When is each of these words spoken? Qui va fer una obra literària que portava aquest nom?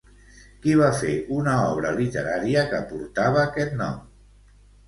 Qui 0.63 0.71
va 0.79 0.87
fer 1.01 1.11
una 1.35 1.53
obra 1.75 1.93
literària 1.99 2.65
que 2.73 2.81
portava 2.95 3.43
aquest 3.47 3.81
nom? 3.83 4.05